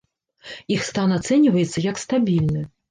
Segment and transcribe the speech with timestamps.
[0.75, 2.71] Іх стан ацэньваецца, як стабільны.